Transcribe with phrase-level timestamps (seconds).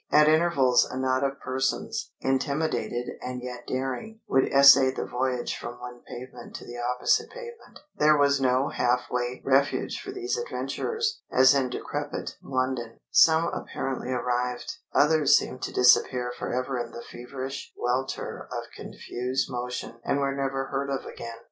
[0.11, 5.79] At intervals a knot of persons, intimidated and yet daring, would essay the voyage from
[5.79, 11.21] one pavement to the opposite pavement; there was no half way refuge for these adventurers,
[11.31, 17.71] as in decrepit London; some apparently arrived; others seemed to disappear forever in the feverish
[17.77, 21.37] welter of confused motion and were never heard of again.